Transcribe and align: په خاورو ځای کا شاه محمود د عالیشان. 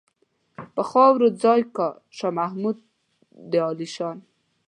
په 0.75 0.81
خاورو 0.89 1.27
ځای 1.43 1.61
کا 1.75 1.87
شاه 2.17 2.33
محمود 2.39 2.77
د 3.51 3.53
عالیشان. 3.65 4.17